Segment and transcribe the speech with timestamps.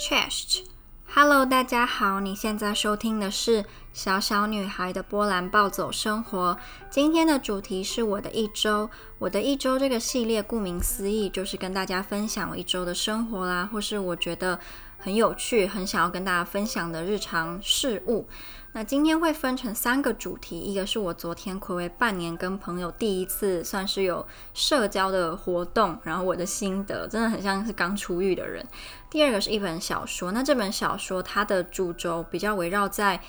[0.00, 6.56] Chest，Hello，大家好，你现在收听的是小小女孩的波兰暴走生活。
[6.88, 14.58] 今天的主题是我的一周，我的一周这个系列，顾名思义就是跟大家分享我一周的生活啦，或是我觉得
[15.00, 18.28] 很有趣、很想要跟大家分享的日常事物。
[18.72, 24.24] 那今天会分成三个主题，一个是我昨天睽违半年跟朋友第一次算是有
[24.54, 28.64] 社交的活动，然后我的心得真的很像是刚出狱的人。
[29.10, 33.20] 第二个是一本小说，那这本小说它的主轴比较围绕在，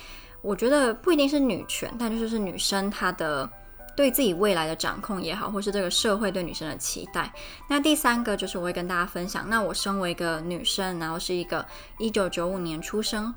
[0.44, 3.50] 我觉得不一定是女权，但就是是女生她的
[3.95, 7.31] 对自己未来的掌控也好，或是这个社会对女生的期待。
[7.70, 11.66] 那第三个就是我会跟大家分享，那我身为一个女生，然后是一个
[11.98, 13.34] 一九九五年出生。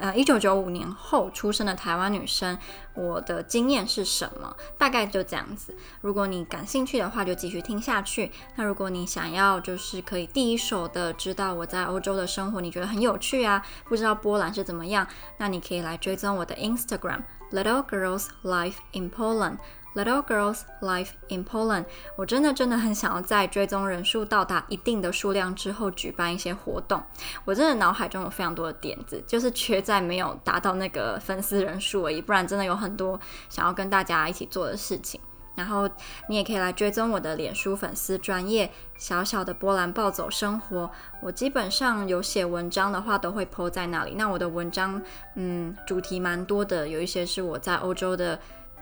[0.00, 2.56] 呃，一九九五年后出生的台湾女生，
[2.94, 4.56] 我的经验是什么？
[4.78, 5.76] 大概就这样子。
[6.00, 8.30] 如果你感兴趣的话，就继续听下去。
[8.54, 15.04] 那如果你想要就是可以第一手的知道我在欧洲的生活，你觉得很有趣啊，不知道波兰是怎么样，
[15.38, 19.56] 那你可以来追踪我的 Instagram Little Girls Life in Poland。
[19.98, 27.02] Little Girls Life in Poland，我真的真的很想要在追踪人数到达一定的数量之后举办一些活动。
[27.44, 32.22] 我真的脑海中有非常多的点子，就是缺在没有达到那个粉丝人数而已。
[32.22, 35.20] 不然真的有很多想要跟大家一起做的事情。
[35.56, 35.90] 然后
[36.28, 40.88] 你也可以来追踪我的脸书粉丝专业小小的波兰暴走生活。
[41.20, 44.14] 我基本上有写文章的话都会 po 在那里。
[44.14, 45.02] 那我的文章
[45.34, 48.38] 嗯主题蛮多的，有一些是我在欧洲的。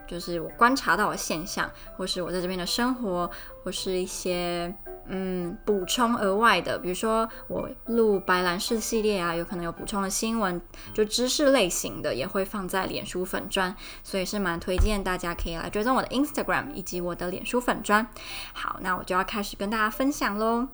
[0.06, 3.30] 就是我观察到的现象，或是我在这边的生活，
[3.62, 4.74] 或是一些
[5.08, 10.60] 嗯补充额外的，比如说我录白兰氏系列啊，有可能有补充的新闻，
[10.94, 18.06] 就知识类型的也会放在脸书粉砖，所以是蛮推荐大家可以来追踪我的 Instagram 以及我的脸书粉砖。
[18.52, 20.68] 好，那我就要开始跟大家分享喽。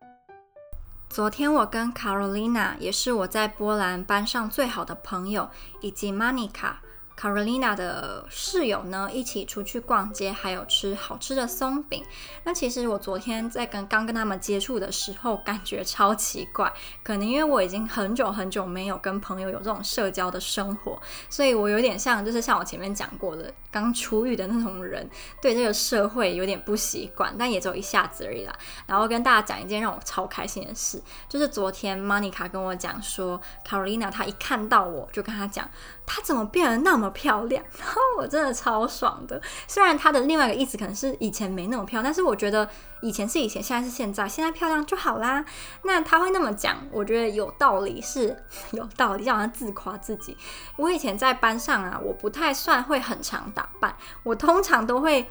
[1.09, 5.51] 昨天我跟 Carolina，也是我在波兰班上最好的朋友，
[5.81, 6.77] 以及 Monica。
[7.19, 12.05] Carolina 的室友呢，一起出去逛街，还有吃好吃的松饼。
[12.45, 25.09] 那其实我昨天在跟刚跟他们接触的时候，感觉超奇怪，可能因为我已经很久很久没有跟朋友有这种社交的生活，所以我有点像，就是像我前面讲过的，刚出狱的那种人，
[25.41, 28.53] 对这个社会有点不习惯，但也只有一下子而已啦。
[28.87, 35.69] 然后跟大家讲一件让我超开心的事，就是昨天 Monica 跟我讲说，Carolina 她一看到我就跟她讲。
[36.05, 37.63] 她怎么变得那么么漂亮？
[37.79, 39.41] 然后我真的超爽的。
[39.67, 42.69] 虽然他的另外一个意思可能是以前没那么漂亮，但是我觉得
[43.03, 45.45] 以前是以前，现在是现在，现在漂亮就好啦。
[45.83, 48.37] 那他会那么讲，我觉得有道理，是
[48.71, 50.37] 有道理，好像自夸自己。
[50.77, 55.29] 我以前在班上啊，我不太算会很常打扮，我通常都会，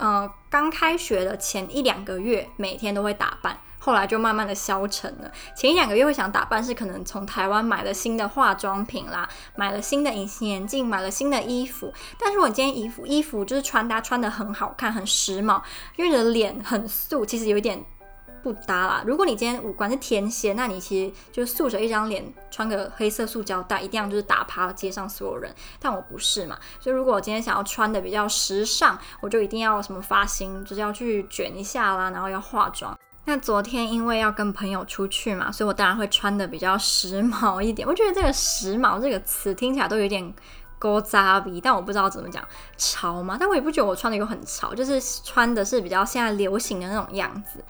[0.00, 3.58] 呃，刚开学的前一两个月，每天都会打扮。
[3.82, 5.30] 后来就慢慢的消沉了。
[5.54, 11.92] 前一两个月会想打扮，是可能从台湾买了新的化妆品啦，买了新的隐形眼镜，买了新的衣服。
[12.18, 15.62] 但是我今天衣服衣服就是穿搭穿的很好看，很时髦，
[15.96, 17.82] 因为你的脸很素，其实有一点
[18.42, 19.02] 不搭啦。
[19.06, 25.54] 如果你今天五官是天蝎，那你其实就素着一张脸，穿个黑色塑胶袋，一定要就是打趴街上所有人。
[25.78, 32.98] 但我不是嘛，所以如果我今天想要穿的比较时尚，我就一定要什么发型，就是要去卷一下啦，然后要化妆。
[33.26, 37.86] 那昨天因为要跟朋友出去嘛，所以我当然会穿的比较时髦一点。
[37.86, 40.34] 我觉得这个“时髦”这个词听起来都有点
[40.78, 42.42] 古早味，但我不知道怎么讲
[42.78, 43.36] 潮嘛。
[43.38, 47.62] 但我也不觉得我穿的有很潮，就是穿的是比较现在流行的那种样子。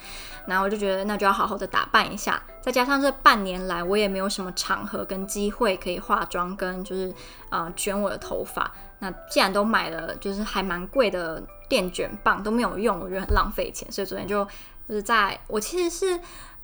[0.51, 2.43] 然后我就觉得那就要好好的打扮一下。
[2.61, 7.15] 再加上这半年来我也没有什么场合跟机会可以化妆跟就是
[7.49, 8.71] 呃卷我的头发。
[8.99, 14.47] 那既然都买了，就是还蛮贵的电卷棒都没有用，我觉得很浪费钱，所以昨天就。
[14.89, 16.21] 就是在我其实是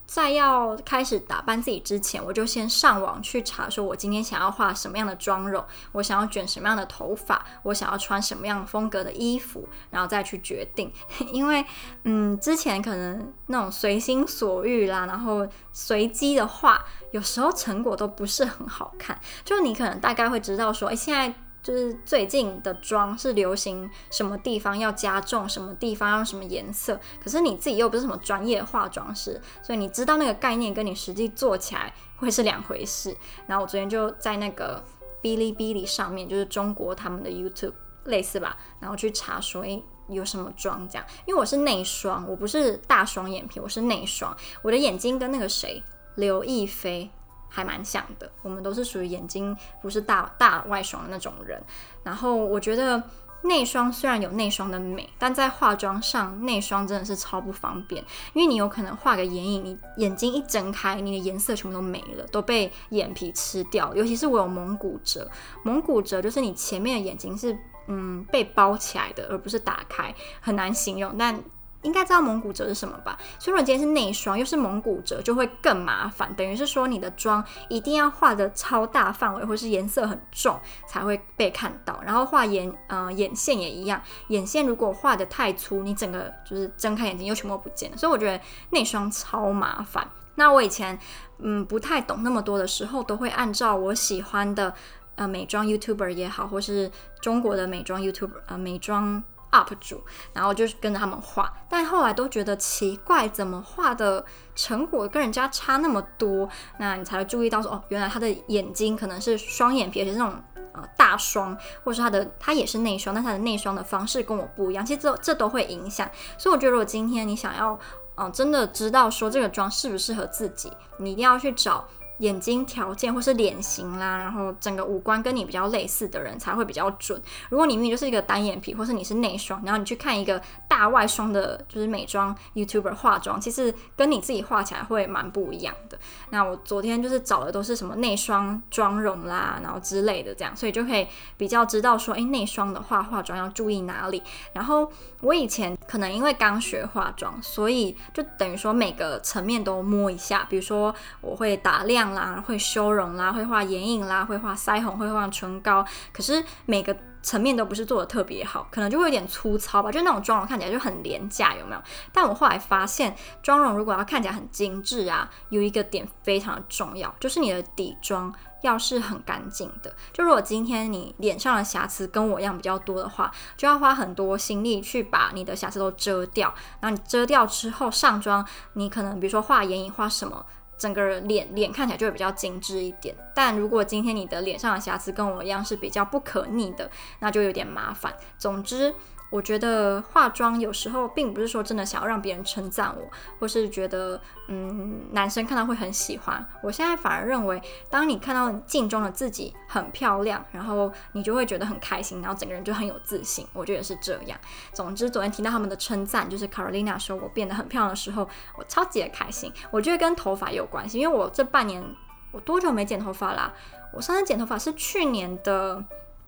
[0.07, 5.63] 在要开始打扮自己之前，我就先上网去查，说我今天想要画什么样的妆容，
[5.93, 10.91] 我想要卷什么样的头发，我想要穿什么样风格的衣服，然后再去决定。
[11.33, 11.65] 因为
[12.05, 19.21] 嗯，之前可能那种随心所欲啦，然后随机的画，有时候成果都不是很好看。
[19.45, 21.35] 就你可能大概会知道说，诶，现在。
[21.67, 33.17] 就是最近的妆是流行什么地方要加重，什么地方要什么颜色，可是你自己又不是什么专业化妆师，所以你知道那个概念跟你实际做起来会是两回事。
[33.49, 34.81] 然后我昨天就在那个
[35.21, 37.73] 哔哩哔哩上面，就是中国他们的 YouTube
[38.05, 41.05] 类似吧，然后去查说，诶，有什么妆这样？
[41.27, 44.33] 因为我是内双，我不是大双眼皮，我是内双，
[44.63, 45.83] 我的眼睛跟那个谁
[46.15, 47.11] 刘亦菲。
[47.49, 51.63] 还蛮像的，我们都是属于眼睛不是大大外双的那种人。
[52.03, 53.03] 然后我觉得
[53.43, 58.05] 内双虽然有内双的美，但在化妆上内双真的是超不方便，
[58.35, 63.95] 因为你有可能画个眼影，你眼睛一睁开，你的颜色全部都没了，都被眼皮吃掉。
[63.95, 65.31] 尤其是我有蒙古褶，
[65.63, 67.57] 蒙古褶就是你前面的眼睛是
[67.87, 71.43] 嗯被包起来的，而不是打开，很难形容，但。
[71.87, 73.17] 应该知道蒙古褶是什么吧？
[73.39, 76.35] 所以如果今天是内双，又是蒙古褶，就会更麻烦。
[76.35, 82.01] 等于是说，你的妆一定要画的超大范围，或是颜色很重，才会被看到。
[82.05, 84.03] 然后画眼，呃，眼线也一样。
[84.29, 87.97] 眼线如果画的太粗，你整个就是睁开眼睛又全部不见了。
[87.97, 90.11] 所以我觉得内双超麻烦。
[90.35, 90.99] 那我以前
[91.39, 94.75] 嗯不太懂那么多的时候，都会按照我喜欢的
[95.15, 96.91] 呃美妆 YouTuber 也好，或是
[97.21, 99.23] 中国的美妆 YouTuber 呃美妆。
[99.53, 100.03] UP 主，
[100.33, 106.49] 然后就是跟着他们画，但后来都觉得奇怪，怎么画的成果跟人家差那么多？
[106.79, 114.85] 那你才会注意到说，哦，原来他的眼睛可能是双眼皮，而且是那种呃大双，或是他的他也是内双，但他的内双的方式跟我不一样。
[114.85, 117.79] 其实这这都会影响，所以我觉得如果今天你想要，
[118.17, 121.87] 嗯、真的知道说这个妆适不适合自己，你一定要去找。
[122.19, 127.21] 眼睛条件或是脸型啦，然后整个五官跟你比较类似的人才会比较准。
[127.51, 135.99] 如果你明明就是一个单眼皮，或是你是内双，然后你去看一个大外双的，就是美妆 YouTuber 化妆，其实跟你自己画起来会蛮不一样的。
[136.31, 144.23] 那我昨天就是找的都是什么内双妆容啦，然后之类的这样，所以就可以比较知道说，诶，内双的话化妆要注意哪里。
[144.55, 144.91] 然后
[145.21, 152.06] 我以前可能因为刚学化妆，所以就等于说每个层面都摸一下，比如说我会打亮。
[152.15, 155.85] 啦，会修容啦，会画眼影啦，会画腮红，会画唇膏。
[156.13, 161.83] 可是每个层面都不是做的特别好，可能就会有点粗糙吧，就那种妆容看起来就很廉价，有没有？
[162.13, 168.33] 但我后来发现，妆容如果要看起来很精致啊，有一个点非常重要，就是你的底妆
[168.63, 169.93] 要是很干净的。
[170.13, 176.55] 就如果今天你脸上的瑕疵跟我一样比较多的话，就要花很多心力去把你的瑕疵都遮掉。
[176.81, 180.47] 然后你遮掉之后上妆，你可能比如说画眼影画什么。
[180.79, 186.91] 整个脸脸看起来就会比较精致一点，但如果今天你的脸上的瑕疵跟我一样是比较不可逆的，
[187.21, 188.15] 那就有点麻烦。
[188.39, 188.95] 总之。
[189.29, 196.45] 我觉得化妆有时候并不是说真的想要让别人称赞我，或是觉得嗯男生看到会很喜欢。
[196.63, 203.47] 我现在反而认为，当你看到镜中的自己很漂亮，然后你就会觉得很开心，然后整个人就很有自信。
[203.53, 204.39] 我觉得是这样。
[204.73, 209.53] 总之，昨天听到他们的称赞，就是 Carolina 说我变得很漂亮的时候，我超级的开心。
[209.73, 211.85] 我觉得跟头发有关系，因为我这半年
[212.31, 213.53] 我多久没剪头发啦？
[213.93, 215.85] 我上次剪头发是去年的。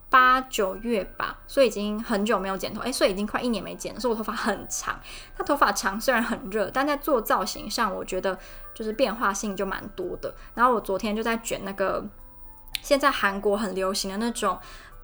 [0.09, 3.99] 八九月吧，所以已经很久没有剪头，诶，所以已经快一年没剪了。
[3.99, 4.99] 所以我头发很长，
[5.37, 8.37] 它头发长虽然很热，但在做造型上，我觉得
[8.73, 10.33] 就是变化性就蛮多的。
[10.55, 12.03] 然后我昨天就在卷那个
[12.81, 14.57] 现在韩国很流行的那种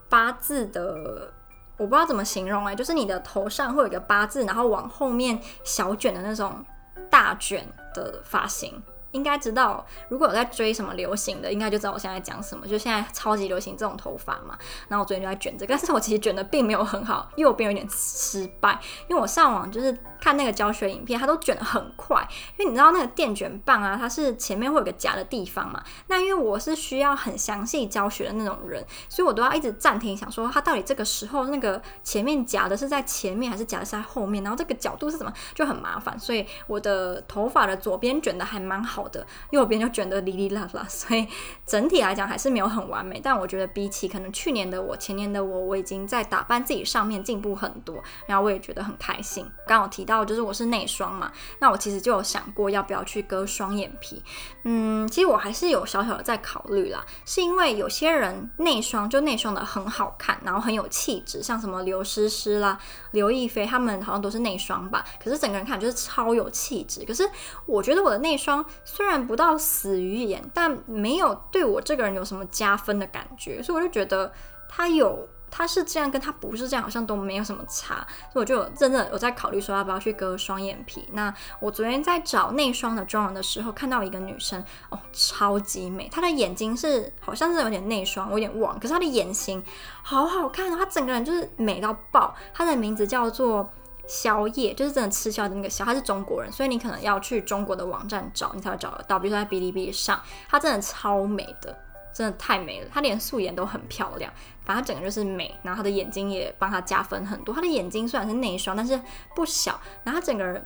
[0.09, 1.31] 八字的，
[1.77, 6.65] 我不知道怎么形容诶，就是你的头上会有一个八字，然后往后面小卷的那种
[7.11, 8.81] 大卷的发型。
[9.15, 12.67] 应该知道，如果有在追什么流行的，应该就知道我现在讲什么。
[12.67, 14.57] 就现在超级流行这种头发嘛，
[14.87, 19.97] 然后我昨天就在卷这个，但是我其实卷的并没有很好，右边有点失败，因为我上网就是。
[20.17, 22.27] 看那个教学影片，它都卷的很快，
[22.57, 25.83] 因为你知道那个电卷棒啊，它是前面会有个夹的地方嘛。
[26.07, 36.19] 那因为我是需要很详细教学的那种人，所以我都要一直暂停，想说它到底这个时候那个前面夹的是在前面还是夹的是在后面，然后这个角度是怎么，就很麻烦。
[36.19, 41.25] 所以我的头发的左边卷的还蛮好的，右边就卷得哩哩啦啦，所以
[41.65, 43.21] 整体来讲还是没有很完美。
[43.23, 49.49] 但我觉得比起可能去年的我、前年的我，我已经在打扮自己上面进步很多，然后我也觉得很开心。
[49.65, 50.25] 刚好提到。
[50.25, 54.23] 就是我是内双嘛，那我其实就有想过要不要去割双眼皮。
[54.63, 62.79] 嗯，其实我还是有小小的在考虑啦，是因为有些人内双就内双的很好看，然后很有气质，像什么刘诗诗啦、
[63.11, 67.05] 刘亦菲，他们好像都是内双吧，可是整个人看就是超有气质。
[67.05, 67.29] 可是
[67.67, 74.31] 我觉得我的内双虽然不到死鱼眼，但没有对我这个人有什么加分的感觉，所以我就觉得
[74.69, 75.27] 他有。
[75.57, 81.07] 他是这样，跟他不是这样，好像都没有什么差，所以我就真的有在考虑说要不要去割双眼皮。
[81.13, 89.63] 那我昨天在找内双的妆容的时候，看到一个女生哦，超级美，她的眼睛是好像是有点内双，我有点忘，可是她的眼型
[90.03, 92.35] 好好看哦，她整个人就是美到爆。
[92.53, 93.71] 她的名字叫做
[94.07, 99.17] 宵夜，就是真的吃宵的那个宵，她是中国人，所以你可能要去中国的网站找，你才会找得到。
[99.17, 101.77] 比如说在哔哩哔哩上，她真的超美的。
[102.13, 104.31] 真的太美了，她连素颜都很漂亮，
[104.63, 107.53] 反正她整个就是美，然后她的眼睛也帮她加分很多。
[107.53, 108.97] 她的眼睛虽然是内双，但是
[109.35, 110.65] 不小，然后她整个人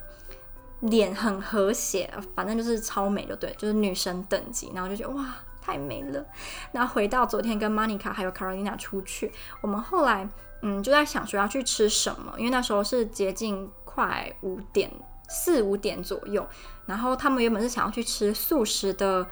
[0.82, 4.72] 脸很和谐，反正就是超美，就对，就是女神等级。
[4.76, 5.26] 然后就觉得哇，
[5.70, 6.26] 太美了。
[6.72, 10.28] 那回到昨天跟 Monica 还有 Carolina 出去，我们后来
[10.64, 14.92] 嗯，就在想说要去吃什么，因为那时候是接近快五点
[15.30, 16.48] 四五点左右，
[16.88, 19.24] 然后他们原本是想要去吃素食的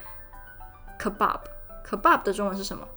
[1.00, 2.88] kebab，kebab 的中文是什么？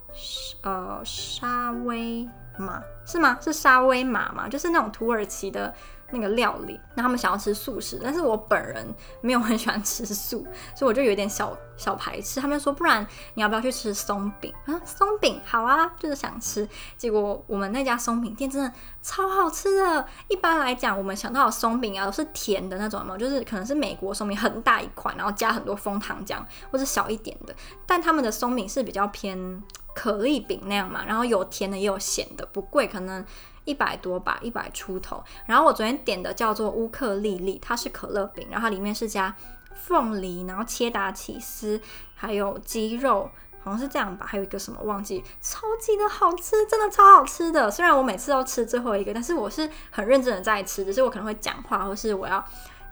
[0.62, 2.28] 呃，沙威
[2.58, 3.38] 玛是吗？
[3.40, 4.48] 是沙威玛吗？
[4.48, 5.74] 就是那种土耳其的。
[6.12, 8.86] 那个料理，那他们想要吃素食，但是我本人
[9.20, 12.40] 没有很喜欢吃素， 所以我就有点小小排斥。
[12.40, 14.80] 他们说，不然你要不要去吃松饼啊？
[14.84, 16.68] 松饼好啊，就是想吃。
[16.96, 20.06] 结果我们那家松饼店真的超好吃的。
[20.28, 26.38] 一般来讲，我们想到的松饼啊都是甜的那种嘛，就是可能是美国松饼很大一块，然后加很多枫糖浆，
[26.70, 27.54] 或者小一点的。
[27.86, 29.62] 但他们的松饼是比较偏
[29.94, 33.24] 可丽饼那样嘛，然后有甜的也有咸的，不贵，可能。
[33.64, 35.22] 一百多吧，一百出头。
[35.46, 39.34] 然后我昨天点的叫做乌克丽丽，它是可乐饼，然后它里面是加
[39.74, 41.80] 凤梨，然后切达起司，
[42.14, 43.30] 还有鸡肉，
[43.62, 44.26] 好像是这样吧。
[44.26, 47.70] 还有一个什么忘记，超级的好吃，真的超好吃的。
[47.70, 52.44] 虽然我每次都吃最后一个，但是我是很认真的在吃，只是我可能会讲话，或是我要。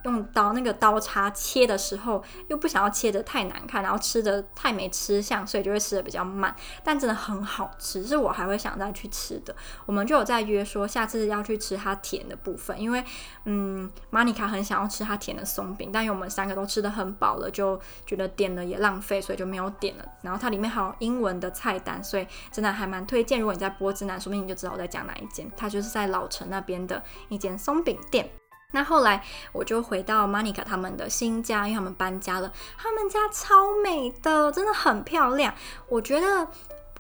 [0.04, 6.54] 用刀那个刀叉切的时候，又不想要切得太难看，然后吃得太没吃相，所以就会吃得比较慢。
[6.84, 9.54] 但真的很好吃，是我还会想再去吃的。
[9.86, 13.04] 我们就有在约说下次要去吃它甜的部分，因为
[13.44, 20.04] 嗯，玛尼卡很想要吃它甜的松饼，但因为我们三个都吃得很饱了，就觉得点了也浪费，所以就没有点了。
[20.22, 23.40] 然后它里面还有英文的菜单，所以真的还蛮推荐。
[23.40, 25.50] 如果你在波兹南，说不定你就知道我在讲哪一间。
[25.56, 28.28] 它就是在老城那边的一间松饼店。
[28.74, 32.52] 那后来我就回到 Monica 他们的新家，因为他们搬家了。
[32.76, 35.54] 他们家超美的，真的很漂亮。
[35.88, 36.46] 我觉得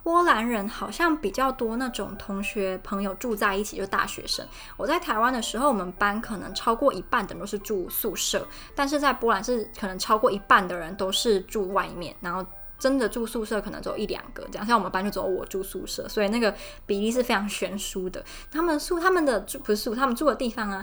[0.02, 4.46] 波兰人好像比较多那种同学朋友住在一起，就大学生。
[4.78, 12.42] 我在台湾的时候，我们班可能超过一半的都是住宿舍，但是在波兰是可能超过一半的人都是住外面，然后
[12.78, 14.66] 真的住宿舍可能只有一两个这样。
[14.66, 16.54] 像我们班就只有我住宿舍，所以那个
[16.86, 18.24] 比例是非常悬殊的。
[18.50, 20.82] 他们住他们的住不是住他们住的地方啊。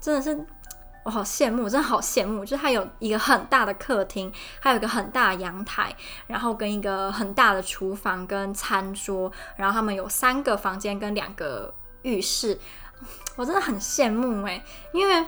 [0.00, 0.38] 真的是
[1.04, 2.44] 我好羡慕，真的好羡慕。
[2.44, 5.94] 就是它有一个很大的客厅，还有一个很大的阳台，
[6.26, 12.58] 然后跟一个很大的厨房跟餐桌，然后他们有三个房间跟两个浴室，
[13.36, 14.62] 我真的很羡慕诶，
[14.92, 15.24] 因为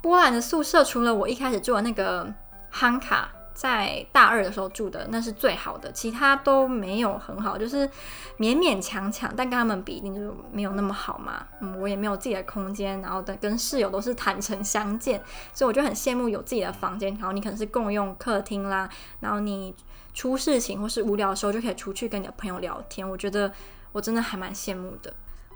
[0.00, 2.32] 波兰的宿舍除了我一开始住的那个
[2.70, 3.30] 汉卡。
[3.54, 7.88] 在大二的时候住的那是最好的，其他都没有很好，就是
[8.36, 11.46] 勉勉强强，但跟他们比一定就没有那么好嘛。
[11.60, 17.14] 嗯，我也没有自己的空间，然后等跟室友都是坦诚相见，所以我就很羡慕有自己的房间。
[17.14, 18.88] 然后你可能是共用客厅啦，
[19.20, 19.72] 然后你
[20.12, 23.08] 出事情或是无聊的时候就可以出去跟你的朋友聊天。
[23.08, 23.52] 我觉得
[23.92, 25.14] 我真的还蛮羡慕的。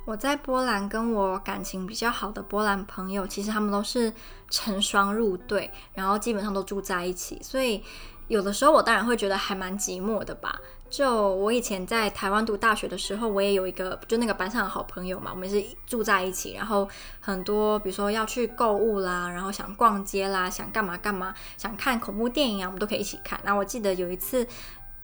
[0.08, 4.10] 我在波兰跟我感情比较好的波兰朋友，其实他们都是
[4.48, 7.84] 成双入对，然后基本上都住在一起，所以
[8.26, 10.58] 有的时候我当然会觉得还蛮寂寞的吧。
[10.88, 16.88] 就我以前在台湾读大学的时候，我也有一个就那个班上的好朋友嘛，我们是住在一起，然后
[17.20, 23.38] 很多比如说要去购物啦，然后想逛街啦，想干嘛干嘛，想看恐怖电影啊，我们都可以一起看。
[23.44, 24.46] 那我记得有一次。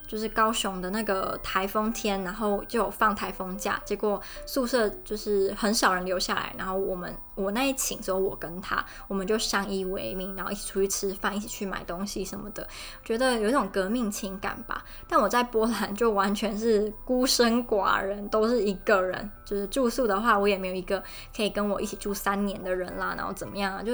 [0.06, 12.66] 就是高雄的那个台风天，然后就有放台风假，结果宿舍就是很少人留下来，然后我们我那一寝只有我跟他，我们就相依为命，然后一起出去吃饭，一起去买东西什么的，
[13.02, 14.84] 觉得有一种革命情感吧。
[15.08, 21.02] 但我在波兰就完全是孤身寡人，都是一个人，就是住宿的话，我也没有一个
[21.34, 23.92] 可以跟我一起住三年的人啦，然后怎么样啊，就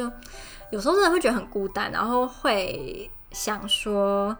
[0.71, 4.37] 有时候真的会觉得很孤单，然后会想说。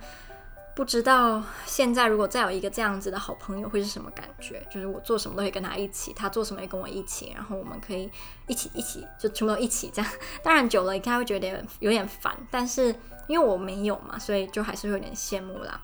[0.75, 4.67] 不知道现在如果再有一个这样子的好朋友会是什么感觉？
[4.71, 8.11] 就是我做什么都可以跟他一起，他做什么也跟我一起，然后我们可以
[8.47, 10.11] 一起一起就全部都一起这样。
[10.43, 12.95] 当然久了应该会觉得有点烦，但是
[13.27, 15.81] 因为我没有嘛，所以就还是会有点羡慕啦。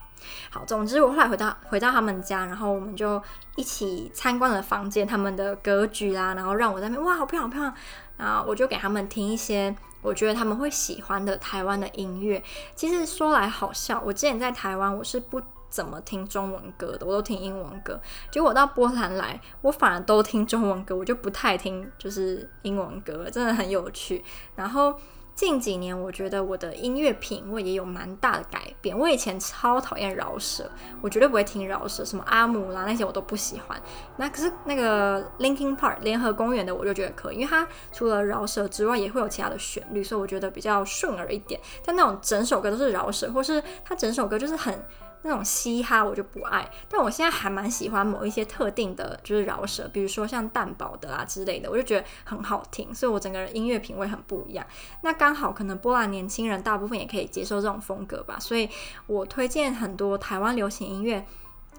[0.49, 3.21] 好，总之我后来回到回到他们家，然后我们就
[3.55, 7.73] 一起参观了房间，他们的格局啦，然后让我在那边哇，好漂亮，好漂亮。
[8.17, 12.43] 然后我就给他们听一些我觉得他们会喜欢的台湾的音乐。
[12.75, 17.99] 其实说来好笑，我之前在台湾我是不怎么听中文歌的，我都听英文歌。
[18.31, 24.23] 结果我到波兰来，我反而都听中文歌，我就不太听就是英文歌，真的很有趣。
[24.55, 24.93] 然后。
[25.37, 28.97] 近几年，我觉得我的音乐品味也有蛮大的改变。
[28.97, 30.67] 我以前超讨厌饶舌，
[30.99, 33.79] 我绝对不会听饶舌，什么阿姆啦那些我都不喜欢。
[34.15, 41.61] 那可是那个 Linkin Park 联合公园的，我就觉得可以，因为它除了饶舌之外，也会有其他的旋律，所以我觉得比较顺耳一点。
[41.85, 44.83] 但那种整首歌都是饶舌，或是它整首歌就是很。
[45.27, 54.65] 那种嘻哈我就不爱，但我现在还蛮喜欢某一些特定的，就是饶舌，比如说像蛋堡的啊之类的，我就觉得很好听，所以我整个人音乐品味很不一样。
[55.01, 58.69] 那刚好可能波兰年轻人大部分也可以接受这种风格吧，所以
[59.05, 61.25] 我推荐很多台湾流行音乐，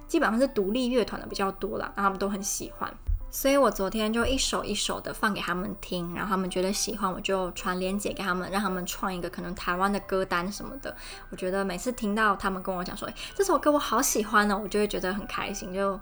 [0.06, 2.92] 基本上是独立乐团的比较多啦，然后他们都很喜欢。
[3.30, 10.96] 所以我昨天就一首一首的放给他们听，然后他们觉得喜欢，我就传链接给他们，让他们创一个可能台湾的歌单什么的。
[11.30, 15.98] 我觉得每次听到他们跟我讲说，这首歌我好喜欢呢，我就会觉得很开心，就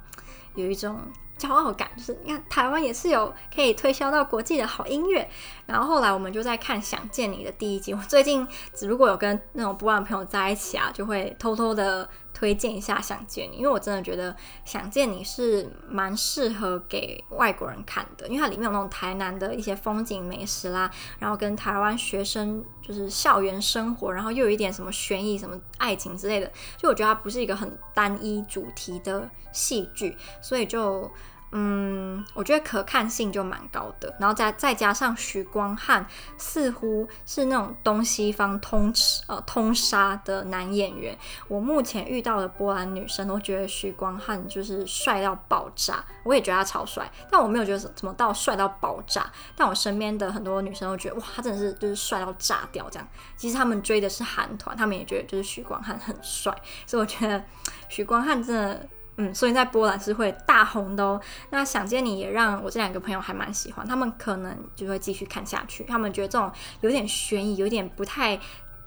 [0.54, 1.00] 有一种。
[1.38, 5.28] 骄傲感就是，你看台湾也是有可以推销到国际的好音乐。
[5.66, 7.92] 然后后来我们就在看《想见你》的第一集。
[7.92, 8.49] 我最近
[8.80, 14.31] 如果有跟那种波兰朋友在一起啊，就会偷偷的推荐一下《想见你》，因为我真的觉得
[14.66, 31.11] 《想见你》是蛮适合给外国人看的，因为它里面有那种台南的一些风景美食啦，然后跟台湾学生就是校园生活，然后又有一点什么悬疑、什么爱情之类的，就我觉得它不是一个很单一主题的戏剧，所以就。
[31.59, 41.17] 嗯，我觉得可看性就蛮高的，然后再再加上许光汉似乎是那种东西方通吃呃通杀的男演员。
[41.49, 49.33] 我目前遇到的波兰女生都觉得许光汉就是帅到爆炸，我也觉得他超帅，但我没有觉得怎么到帅到爆炸。
[49.57, 53.09] 但我身边的很多女生都觉得哇，他真的是就是帅到炸掉这样。
[53.35, 56.55] 其实他们追的是韩团，他们也觉得就是许光汉很帅，
[56.87, 57.43] 所以我觉得
[57.89, 58.87] 许光汉真的。
[59.16, 61.20] 嗯，所以在波兰是会大红的哦。
[61.50, 65.85] 那想见你也让我这两个朋友还蛮喜欢，他们可能就会继续看下去。
[65.85, 66.50] 他们觉得这种
[66.82, 68.38] 有点悬疑、有点不太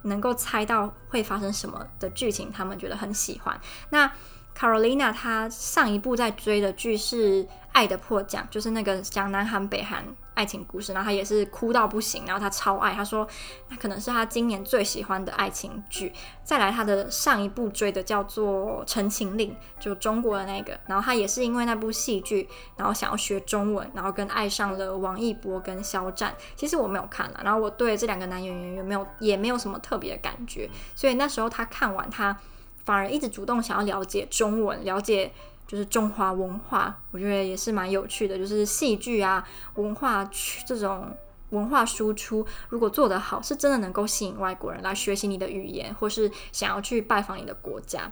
[0.04, 3.60] 能够猜到会发生什么的剧情，他们觉得很喜欢。
[3.90, 4.12] 那
[4.58, 10.06] Carolina 她上一部在追的剧是《爱的迫降》，就是那个讲南韩北韩。
[10.40, 13.28] 爱情故事，然后他也是哭到不行，然后他超爱，他说
[13.68, 16.14] 那可能是他今年最喜欢的爱情剧。
[16.46, 26.34] 再来他的上一部追的叫做《陈情令》，就中国的那个，然后他也是因为那部戏剧，然后想要学中文，然后跟爱上了王一博跟肖战。
[26.56, 32.40] 其实我没有看了，然后我对这两个男演员也没有也没有什么特别的感觉，所以那时候他看完，他
[32.86, 35.34] 反而一直主动想要了解中文，了解。
[35.70, 38.36] 就是中华文化，我觉得也是蛮有趣的。
[38.36, 40.28] 就是戏剧啊，文化
[40.66, 41.16] 这种
[41.52, 48.12] 文化输出，如果做得好，是真的能够吸引外国人来学习你的语言，或是想要去拜访你的国家。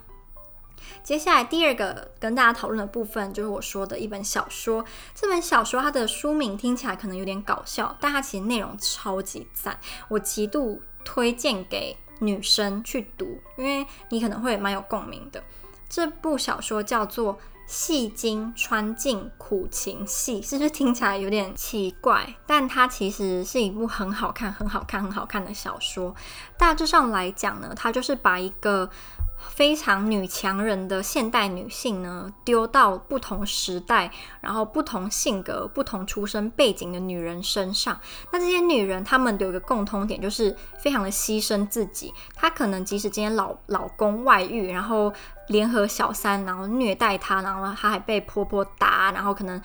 [1.03, 4.85] 接下来第二个跟大家讨论的部分，就是我说的一本小说。
[5.15, 15.43] 这本小说它的书名听起来可能有点搞笑，但它其实内容超级赞，我极度推荐给女生去读，因为你可能会蛮有共鸣的。
[15.89, 17.35] 这部小说叫做
[17.67, 22.35] 《戏精穿进苦情戏》，是不是听起来有点奇怪？
[22.45, 26.15] 但它其实是一部很好看、很好看、很好看的小说。
[26.57, 28.89] 大致上来讲呢，它就是把一个
[29.37, 37.99] 非常女强人的现代女性呢，丢到不同时代，然后不同性格、不同出身背景的女人身上。
[38.31, 42.13] 那这些女人，她们都有一个共通点，就是非常的牺牲自己。
[42.35, 45.13] 她可能即使今天老老公外遇，然后
[45.47, 49.61] 联合小三，然后虐待她，然后她还被婆婆打，然后可能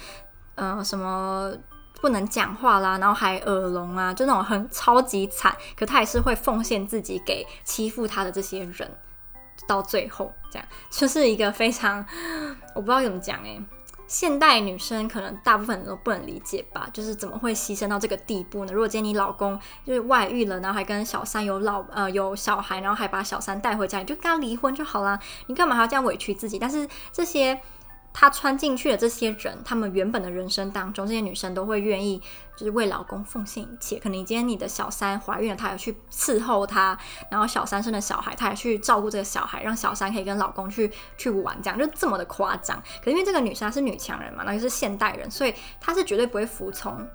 [0.55, 1.53] 呃什么
[2.01, 5.55] 不能讲话啦，然后还耳聋啊，就那种很超级惨。
[5.77, 8.91] 可她还是会奉献自己给欺负她的这些人。
[9.67, 12.05] 到最后，这样就是一个非常，
[12.75, 13.63] 我不知道怎么讲诶，
[14.07, 18.73] 现代女生可能大部分人都不能理解吧，就是怎么会牺牲到这个地步呢？
[18.73, 26.59] 如果今天你老公就是外遇了，然后还跟小三有老呃有小孩，然后还把小三带回家，你就跟他离婚就好啦，你干嘛还要这样委屈自己？
[26.59, 27.61] 但是这些。
[28.13, 32.21] 她穿进去的这些人，他们原本的人生当中，这些女生都会愿意，
[32.57, 33.99] 就是为老公奉献一切。
[33.99, 36.99] 可能今天你的小三怀孕了，她也去伺候她，
[37.31, 42.81] 然后小三生了小孩，她也去照顾这个小孩，让小三可以跟老公去去玩，这样就这么的夸张。
[42.99, 47.07] 可是因为这个女生她是女强人嘛，那就是现代人，所以她是绝对不会服从。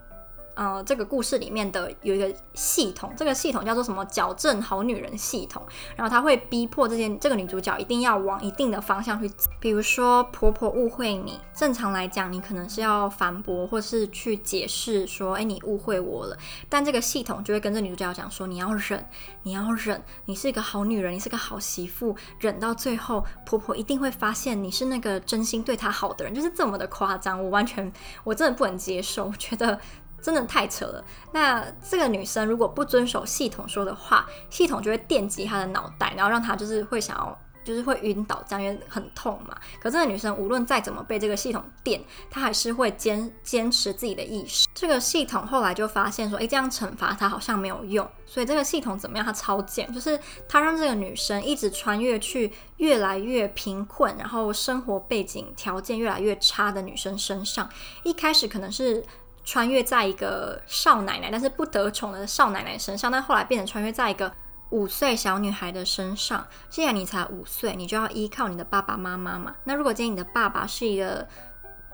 [0.58, 4.04] 呃，这个故事里面的有一个系统，这个系统叫做什么？
[4.06, 5.62] 矫正好女人系统。
[5.96, 9.32] 然后他会逼迫这些这个女主角一定要往一定的方向去。
[9.60, 16.36] 比如说婆婆误会你，正常来讲你可能是要反驳或是去解释说，哎，你误会我了。
[16.68, 19.08] 但这个系统就会跟这女主角讲说，你要忍，
[19.44, 27.44] 你要忍，你是一个好女人，你是个好媳妇，忍到最后，婆婆一定会发现你是那个真心对她好的人，就是这么的夸张。
[27.44, 27.94] 我完全，
[28.24, 29.80] 我真的不能接受，我觉得。
[30.22, 31.04] 真的太扯了。
[31.32, 39.56] 那这个女生如果不遵守系统说的话，系统就会电击她的脑袋，然后让她就是会想要，就是会晕倒，这样很痛嘛。
[39.80, 44.68] 可这个女生无论再怎么被这个系统电，她还是会坚坚持自己的意识。
[44.74, 48.08] 这个系统后来就发现说，诶，这样惩罚她好像没有用。
[48.26, 49.26] 所以这个系统怎么样？
[49.26, 57.70] 它超贱，就是它让这个女生一直穿越去越来越贫困，然后生活背景条件越来越差的女生身上。
[58.04, 59.04] 一开始可能是。
[59.48, 64.30] 穿越在一个少奶奶，但是不得宠的少奶奶身上，但后来变成穿越在一个
[64.72, 66.46] 五岁小女孩的身上。
[66.70, 69.56] 既然你才五岁，你就要依靠你的爸爸妈妈嘛。
[69.64, 71.26] 那如果今天你的爸爸是一个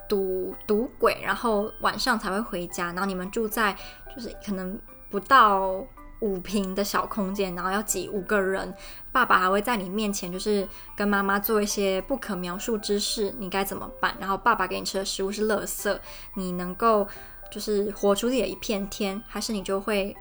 [0.09, 3.77] 赌赌鬼，然后晚上才会回家，然后你们住在
[4.15, 4.79] 就是可能
[5.11, 5.85] 不到
[6.21, 8.73] 五平的小空间，然后要挤五个人，
[9.11, 14.15] 爸爸还会在你面前就是跟妈妈做一些不可描述之事，你该怎么办？
[14.19, 15.99] 然后爸爸给你吃的食物是垃圾，
[16.33, 17.07] 你能够
[17.53, 20.15] 就是活出自己的一片天，还是你就会？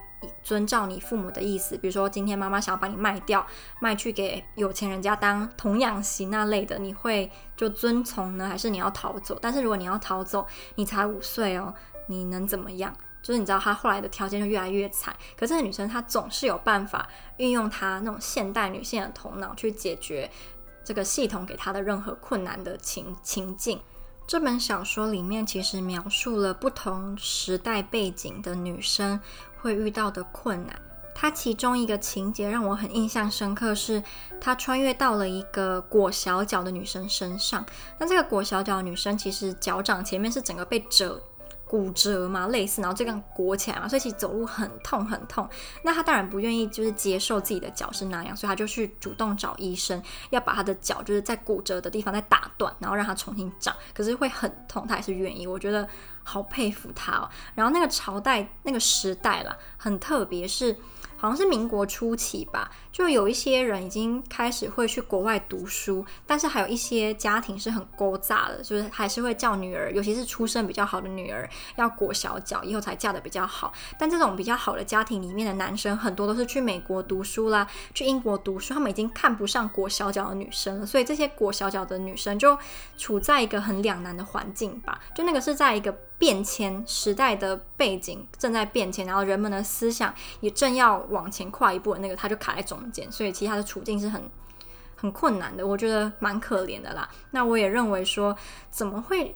[0.45, 3.45] 遵照你父母的意思，比如说今天妈妈想要把你卖掉，
[3.81, 9.37] 卖去给有钱人家当童养媳那类的，你会就遵从呢，还是你要逃走？
[9.43, 11.75] 但是如果你要逃走，你才五岁哦，
[12.07, 12.97] 你能怎么样？
[13.21, 20.31] 就是你知道她后来的条件就越来越惨，可是女生她总是有办法运用她那种现代女性的头脑去解决
[20.85, 23.81] 这个系统给她的任何困难的情情境。
[24.27, 29.21] 这本小说里面其实描述了不同时代背景的女生
[29.61, 30.75] 会遇到的困难。
[31.15, 34.03] 它其中一个情节让我很印象深刻，是
[34.41, 37.65] 她穿越到了一个裹小脚的女生身上。
[37.99, 41.23] 那这个裹小脚女生其实脚掌前面是整个被褶。
[41.73, 45.49] 骨折嘛，类似，然后这样裹起来嘛，所以其实走路很痛很痛。
[45.83, 53.75] 那他当然不愿意，就是接受自己的脚是那样，所以他就去主动找医生，要把他的脚就是在骨折的地方再打断，然后让他重新长。
[53.95, 55.47] 可是会很痛，他还是愿意。
[55.47, 55.89] 我觉得
[56.23, 57.31] 好佩服他哦。
[57.55, 60.77] 然后那个朝代、那个时代啦，很特别，是。
[61.15, 73.73] 好像是民国初期吧，就有一些人已经开始会去国外读书，但是还有一些家庭是很勾诈的，就是还是会叫女儿，尤其是出身比较好的女儿，要裹小脚，以后才嫁的比较好。
[73.99, 82.59] 但这种比较好的家庭里面的男生，很多都是去美国读书啦，去英国读书，他们已经看不上裹小脚的女生了，所以这些裹小脚的女生就
[82.99, 85.97] 处在一个很两难的环境吧，就那个是在一个。
[86.23, 94.23] 变迁时代的背景正在变迁，然后人们的思想也正要往前跨一步的那个，他就卡在中所以其他的处境是很
[94.97, 97.09] 很困难的，我觉得蛮可怜的啦。
[97.31, 98.37] 那我也认为说，
[98.71, 99.35] 怎么会？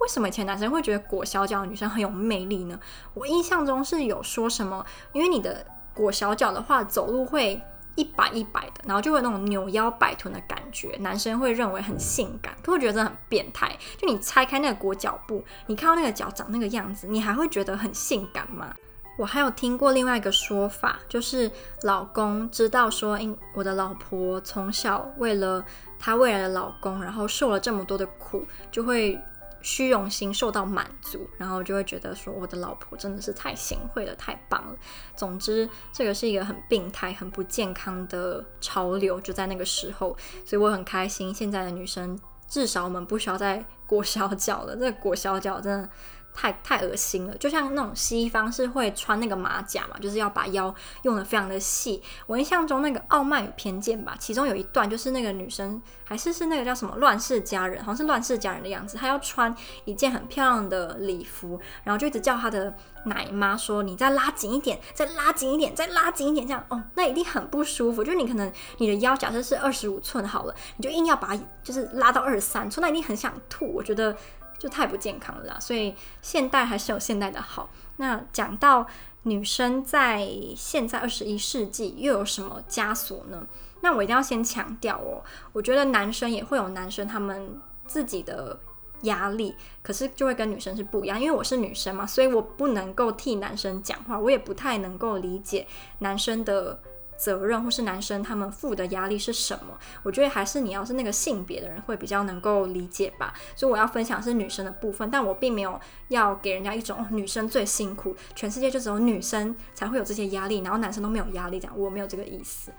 [0.00, 2.78] 为什么以前男生会觉得裹小脚的女生很有魅力呢？
[3.14, 7.60] 我印象中是有说什么，因为你的裹小脚的话，走路会。
[7.96, 13.70] 一摆一摆的，然后就会有那种扭腰摆臀的感觉，男生会认为很性感，可我觉得真的很变态。
[13.96, 18.74] 就你拆开那个裹脚布，你看到那个脚长那个样子，你还会觉得很性感吗？
[19.16, 21.50] 我还有听过另外一个说法，就是
[21.82, 25.64] 老公知道说，因我的老婆从小为了
[25.98, 29.20] 她未来的老公，然后受了这么多的苦，就会。
[29.66, 34.76] 虚荣心受到满足，然后就会觉得说，我的老婆真的是太贤惠了，太棒了。
[35.16, 41.32] 总之，这个是一个很病态、很不健康的潮流，就在那个时候，所以我很开心。
[41.32, 44.76] 现在的女生，至少我们不需要再裹小脚了。
[44.76, 45.88] 这裹小脚真的。
[46.34, 52.02] 太太恶心了，就像那种西方是会穿那个马甲嘛，就是要把腰用得非常的细。
[52.26, 68.02] 我印象中那个《傲慢与偏见》吧，其中有一段就是那个女生，还是是那个叫什么《乱世佳人》，好像是《乱世佳人》的样子，她要穿一件很漂亮的礼服，然后就一直叫她的奶妈说：“你再拉紧一点，再拉紧一点，再拉紧一点。”这样哦，那一定很不舒服。
[68.02, 73.72] 就是你可能你的腰假设是二十五寸好了，你就硬要把就是拉到二十三寸，那一定很想吐。
[73.72, 74.16] 我觉得。
[74.64, 77.68] 就太不健康了啦，所以现代还是有现代的好。
[77.98, 78.86] 那讲到
[79.24, 83.46] 女生在现在二十一世纪又有什么枷锁呢？
[83.82, 85.22] 那我一定要先强调哦，
[85.52, 88.58] 我觉得男生也会有男生他们自己的
[89.02, 95.66] 压力，可是就会跟女生是不一样，因为我是女生嘛，所以我不能够替男生讲话，我也不太能够理解
[95.98, 96.80] 男生的。
[97.24, 99.78] 责任或是男生他们负的压力是什么？
[100.02, 103.32] 我觉得还是你要是那个性别的人会比较能够理解吧。
[103.56, 112.70] 所以我要分享是女生的部分，但我并没有要给人家一种、女生最辛苦，全世界就只有女生才会有这些压力，然后男生都没有压力，这样我没有这个意思。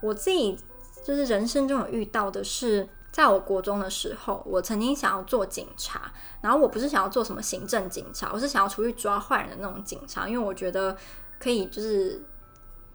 [0.00, 0.56] 我自己
[1.04, 10.96] 就是人生中有遇到的是，在我国中的时候，我曾经想要做警察，然后我不是想要做什么行政警察，我是想要出去抓坏人的那种警察，因为我觉得
[11.40, 12.22] 可以就是。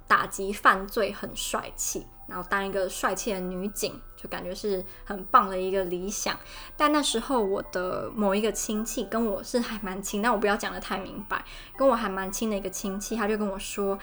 [0.08, 6.38] 打击犯罪很帅气，然后当一个帅气的女警，就感觉是很棒的一个理想。
[6.78, 11.44] 但那时候我的某一个亲戚跟我是还蛮亲，但我不要讲得太明白，
[11.76, 13.98] 跟我还蛮亲的一个亲戚，他就跟我说：“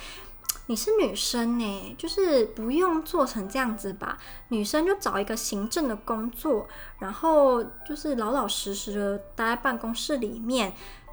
[0.67, 6.67] 你是女生呢，就是不用做成这样子吧，女生就找一个行政的工作，
[6.99, 10.73] 然后就是老老实实的待在办公室里面。”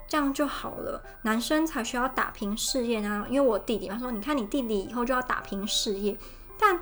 [0.10, 3.28] 这样就好了，男生才需要打拼事业呢。
[3.30, 6.18] 因为我弟弟嘛，说你看你弟弟以后就要打拼事业，
[6.60, 6.80] 但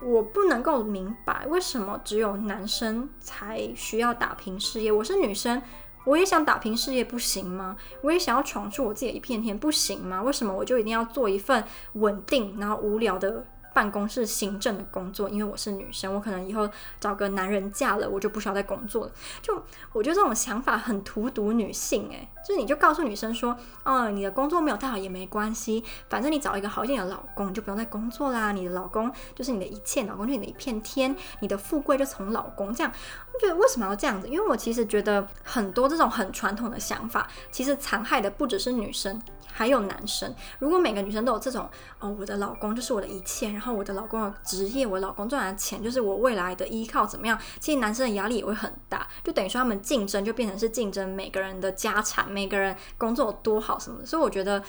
[0.00, 4.92] 我不能够明白为什么只有男生才需要打拼事业。
[4.92, 5.60] 我是女生，
[6.04, 7.76] 我也想打拼事业，不行吗？
[8.02, 10.22] 我也想要闯出我自己的一片天，不行吗？
[10.22, 11.64] 为什么我就一定要做一份
[11.94, 19.12] 稳定然后无聊的办公室行政的工作，因为我是女生，我可能以后找个男人嫁了，我就不需要再工作了。
[19.40, 19.54] 就
[19.92, 28.52] 我觉得这种想法很荼毒女性，诶，就是你就告诉女生说，哦，你的工作没有太好也没关系，反正你找一个好一点的老公，你就不用再工作啦。
[28.52, 32.92] 你的老公就是你的一切，老公就是你的一片天，你的富贵就从老公这样。
[33.32, 34.28] 我觉得为什么要这样子？
[34.28, 39.20] 因为我其实觉得很多这种很传统的想法，其实残害的不只是女生。
[39.50, 47.38] 还有男生，如果每个女生都有这种哦，我的老公就是我的一切，然后我的老公的职业，我老公赚的钱就是我未来的依靠，怎么样？
[47.58, 54.06] 其实男生的压力也会很大，就等于说他们竞争就变成是竞争每个人的家产，每个人工作多好什么的。
[54.06, 54.62] 所以我觉得，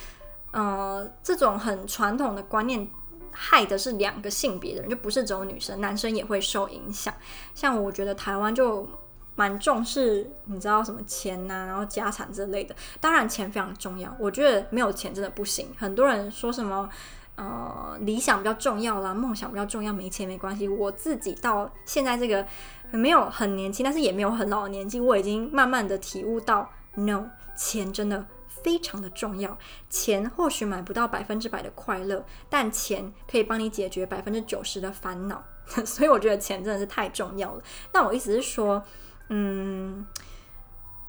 [0.51, 2.89] 呃，这种很传统的观念
[3.31, 7.13] 害的是两个性别的人，就不是只有女生，男生也会受影响。
[7.53, 8.87] 像我觉得台湾就。
[9.35, 12.75] 蛮重视，你知道什么钱呐、然后家产之类的。
[12.99, 15.69] 当然钱非常重要，我觉得没有钱真的不行。
[15.77, 16.89] 很多人说什么，
[17.35, 20.67] 呃，理想比较重要啦，梦想比较重要，没钱没关系。
[20.67, 22.45] 我自己到现在这个
[22.91, 29.57] 没有很年轻，但是也没有很老的年纪，我已经慢慢的体悟到，no，钱真的非常的重要。
[29.89, 35.41] 钱或许买不到百分之百的快乐，但钱可以帮你解决百分之九十的烦恼。
[35.85, 37.63] 所以我觉得钱真的是太重要了。
[37.93, 38.83] 那我意思是说。
[39.29, 40.05] 嗯，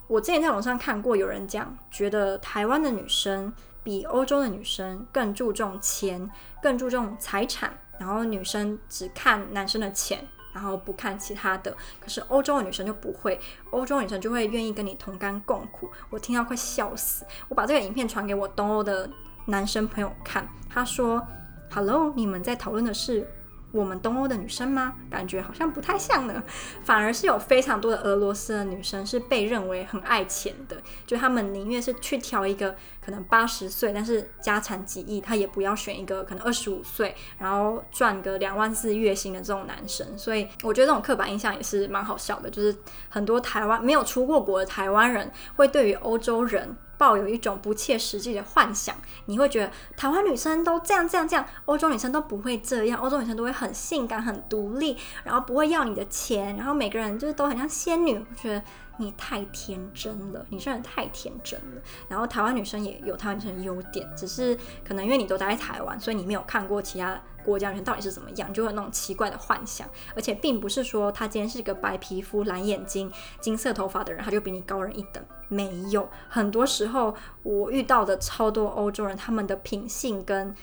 [0.06, 3.52] 我之前在网上看过有人讲，觉得台湾的女生
[3.83, 6.30] 比欧洲的女生更注重钱，
[6.62, 11.74] 更注重财产，然后女生只看男生的钱，然后不看其他的。
[11.98, 15.90] 可是欧洲的女生就不会，欧洲女生就会愿意跟你同甘共苦。
[16.11, 19.09] 我听到快笑死，我把这个影片传给我东欧的
[19.46, 21.26] 男生朋友看，他说
[21.72, 23.26] ：“Hello，你们在讨论的是？”
[23.72, 24.94] 我们东欧的女生吗？
[25.11, 26.42] 感觉好像不太像呢，
[26.83, 40.18] 反而是有非常多的俄罗斯的女生是被认为很爱钱的，就他们宁愿是去挑一个可能八十岁，但是家产几亿，他也不要选一个可能二十五岁，然后赚个两万四月薪的这种男生。
[40.18, 42.76] 所以我觉得这种刻板印象也是蛮好笑的，就是
[43.09, 46.76] 很多台湾没有出过国的台湾人会对于欧洲人。
[47.00, 58.18] 抱有一种不切实际的幻想，你会觉得台湾女生都这样这样这样，欧洲女生都不会这样，欧洲女生都会很性感、很独立，然后不会要你的钱，然后每个人就是都很像仙女。
[58.18, 58.62] 我觉得
[58.98, 61.80] 你太天真了，你真的太天真了。
[62.06, 64.54] 然后台湾女生也有台湾女生的优点，只是
[64.86, 67.18] 可能因为你都待在台湾，所以你没有看过其他
[67.50, 69.88] 国家人到底是怎么样，就会有那种奇怪的幻想。
[70.14, 73.10] 而且并不是说他今天是个白皮肤、蓝眼睛、
[73.40, 75.22] 金色头发的人，他就比你高人一等。
[75.48, 80.54] 没有，很多时候我遇到的超多欧洲人，他们的品性跟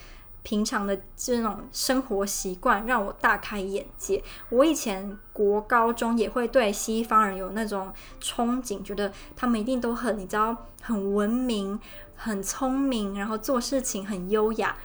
[0.44, 4.24] 平常的这种生活习惯让我大开眼界。
[4.48, 11.78] 我以前国高中也会对西方人有那种憧憬，觉得他们一定都很，你知道，很文明、
[12.16, 14.78] 很聪明，然后做事情很优雅。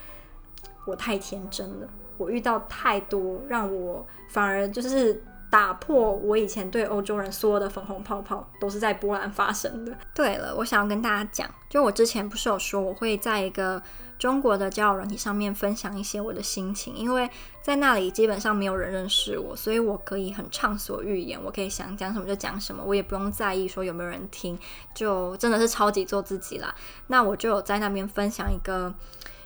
[0.85, 9.95] 我太天真了，我遇到太多让我反而就是打破我以前对欧洲人所有的粉红泡泡，都是在波兰发生的。
[10.13, 13.81] 对了，我想要跟大家讲，就我之前不是有说我会在一个
[14.17, 17.29] 中国的交友软体上面分享一些我的心情，因为
[17.61, 24.57] 在那里基本上没有人认识我，所以我可以很畅所欲言，我可以想讲什么就讲什么，我也不用在意说有没有人听，
[24.95, 26.73] 就真的是超级做自己啦。
[27.07, 28.93] 那我就有在那边分享一个。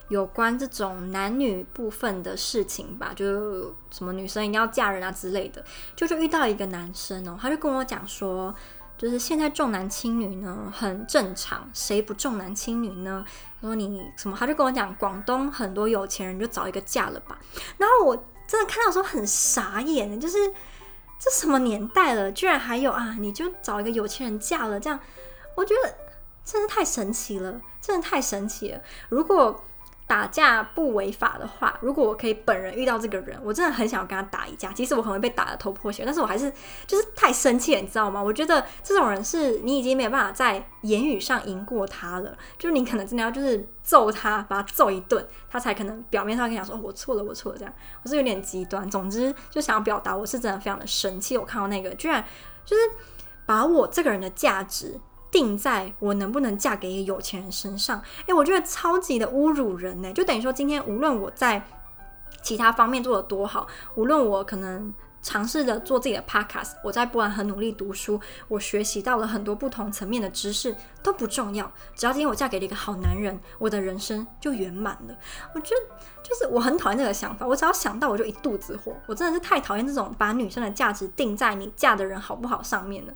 [0.10, 5.63] 有关这种男女部分的事情吧，就什么女生一定要嫁人啊之类的，
[5.96, 8.54] 就就遇到一个男生哦，他就跟我讲说，
[8.98, 13.26] 就是现在重男轻女呢很正常，谁不重男轻女呢？
[13.62, 17.38] 他说你什么，他就跟我讲，广东很多有钱人就找一个嫁了吧。
[17.78, 18.15] 然后我
[18.48, 20.38] 真的看到时候很傻眼，就是
[21.20, 25.00] 这什么年代了，居然还有啊，你就找一个有钱人嫁了这样，
[25.56, 25.96] 我觉得
[26.46, 28.82] 真的太神奇了，真的太神奇了。
[29.10, 29.63] 如果
[30.08, 34.72] 打架不违法的话，如果我可以本人遇到这个人，我真的很想要跟他打一架。
[34.72, 36.50] 即使我可能会被打得头破血，但是我还是
[36.88, 38.24] 就是太生气了，你知道吗？
[38.24, 47.74] 我觉得这种人是你已经没有办法在言语上赢过他了，就是你可能真的要就是揍他，把他揍一顿，他才可能表面上跟你讲说，哦，我错了，我错了这样。
[48.02, 51.38] 我是有点极端，总之就想要表达我是真的非常的生气。
[51.38, 52.24] 我看到那个居然
[52.63, 52.82] 就是
[53.46, 54.98] 把我这个人的价值。
[55.32, 58.02] 定在我能不能嫁给一个有钱人身上？
[58.26, 60.12] 诶，我觉得超级的侮辱人呢。
[60.13, 61.62] 就等于说，今天无论我在
[62.42, 71.70] 其他方面做得多好，无论我可能尝试着做自己的 podcast，我在波兰很努力读书，我学习到了很多不同层面的知识都不重要。
[71.96, 75.18] 只要今天我嫁给了一个好男人，我的人生就圆满了。
[75.54, 78.94] 我觉得就是我很讨厌这个想法，我只要想到我就一肚子火。
[79.08, 83.13] 我真的是太讨厌这种把女生的价值定在你嫁的人好不好上面了。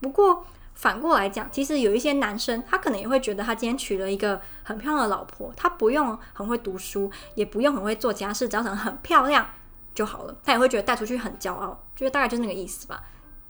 [0.00, 0.46] 不过。
[0.74, 9.46] 反过来讲，其实有一些男生，他可能也会觉得他今天娶了一个很漂亮的老婆，他不用很会读书，也不用很会做家事，只要长得很漂亮
[9.94, 10.34] 就好了。
[10.42, 13.02] 他也会觉得带出去很骄傲，就是大概就是那个意思吧。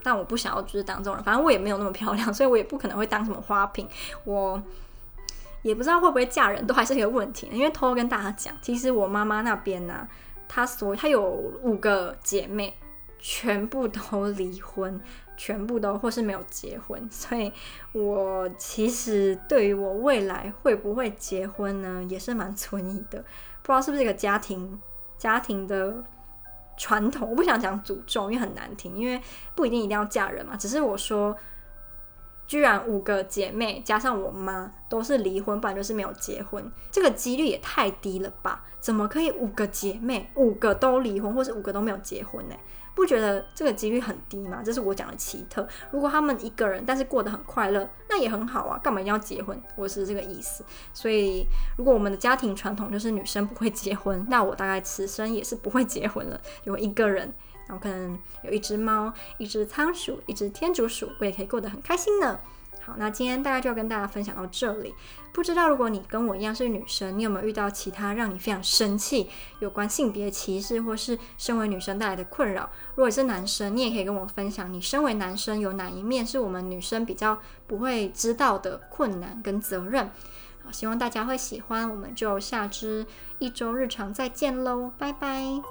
[0.02, 3.88] 但我不想要就是当这种人，反正我也没有那么漂亮，所以我也不可能会当什么花瓶。
[4.24, 4.60] 我
[5.62, 7.48] 也不知道会不会嫁人，都还是一个问题。
[7.52, 10.08] 因为偷偷跟大家讲，其实我妈妈那边呢、
[10.48, 12.76] 她所她有五个姐妹，
[13.20, 15.00] 全部都离婚，
[15.42, 17.08] 全部都或是没有结婚。
[17.10, 17.52] 所以
[17.92, 23.18] 我其实对于我未来会不会结婚呢，也是蛮存疑的。
[23.62, 24.80] 不知道是不是一个家庭
[25.18, 26.04] 家庭的。
[26.74, 29.20] 传统，我不想讲诅咒，因为很难听，因为
[29.54, 30.56] 不一定一定要嫁人嘛。
[30.56, 31.36] 只是我说，
[32.46, 38.64] 居然五个姐妹加上我妈都是离婚，不然就是没有结婚，这个几率也太低了吧？
[38.80, 42.56] 怎么可以五个姐妹五个都离婚，或是五个都没有结婚呢？
[42.94, 44.62] 不觉得这个几率很低吗？
[44.64, 45.66] 这是我讲的奇特。
[45.90, 48.78] 如果他们一个人，但是过得很快乐，那也很好啊。
[48.82, 49.60] 干嘛一定要结婚？
[49.76, 50.64] 我是这个意思。
[50.92, 56.40] 所以，如果我们的家庭传统就是女生不会结婚，那我大概此生也是不会结婚了。
[56.64, 57.32] 有一个人，
[57.66, 62.38] 然后可能有一只猫、一只仓鼠、一只天竺鼠，我也可以过得很开心呢。
[62.84, 64.94] 好，那今天大概就跟大家分享到这里。
[65.32, 72.68] 不知道如果你跟我一样是女生，你有没有遇到其他让你非常生气有关性别歧视或是身为女生带来的困扰？
[72.96, 80.10] 如果是男生，你也可以跟我分享，你身为男生有哪一面是我们女生比较不会知道的困难跟责任？
[80.64, 83.06] 好，希望大家会喜欢，我们就下支
[83.38, 85.62] 一周日常再见喽，拜拜。